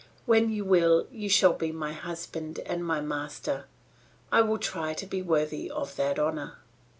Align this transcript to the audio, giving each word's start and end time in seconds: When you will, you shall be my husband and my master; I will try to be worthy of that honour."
When 0.25 0.49
you 0.51 0.65
will, 0.65 1.05
you 1.11 1.29
shall 1.29 1.53
be 1.53 1.71
my 1.71 1.93
husband 1.93 2.57
and 2.65 2.83
my 2.83 3.01
master; 3.01 3.65
I 4.31 4.41
will 4.41 4.57
try 4.57 4.95
to 4.95 5.05
be 5.05 5.21
worthy 5.21 5.69
of 5.69 5.95
that 5.97 6.17
honour." 6.17 6.57